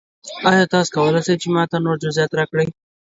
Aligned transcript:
ایا 0.49 0.63
تاسو 0.73 0.91
کولی 0.95 1.21
شئ 1.25 1.33
ما 1.53 1.63
ته 1.71 1.77
نور 1.85 1.95
جزئیات 2.03 2.31
راکړئ؟ 2.39 2.67